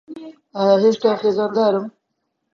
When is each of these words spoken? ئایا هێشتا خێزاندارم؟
ئایا 0.55 0.75
هێشتا 0.83 1.11
خێزاندارم؟ 1.21 1.85